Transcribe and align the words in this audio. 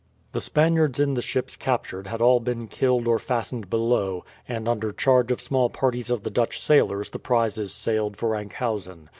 The 0.31 0.41
Spaniards 0.41 0.99
in 0.99 1.13
the 1.13 1.21
ships 1.21 1.55
captured 1.55 2.07
had 2.07 2.21
all 2.21 2.39
been 2.39 2.67
killed 2.67 3.07
or 3.07 3.19
fastened 3.19 3.69
below, 3.69 4.25
and 4.47 4.67
under 4.67 4.91
charge 4.91 5.31
of 5.31 5.39
small 5.39 5.69
parties 5.69 6.09
of 6.09 6.23
the 6.23 6.31
Dutch 6.31 6.59
sailors 6.59 7.11
the 7.11 7.19
prizes 7.19 7.71
sailed 7.71 8.17
for 8.17 8.33
Enkhuizen. 8.35 9.09